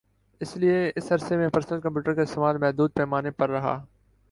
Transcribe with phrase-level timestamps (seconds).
[0.41, 3.77] اس لئے اس عرصے میں پرسنل کمپیوٹر کا استعمال محدود پیمانے پر رہا